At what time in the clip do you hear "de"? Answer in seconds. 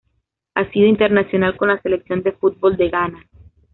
2.23-2.31, 2.75-2.89